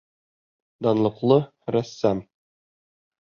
[0.85, 1.37] Данлыҡлы
[1.75, 2.23] рәссам!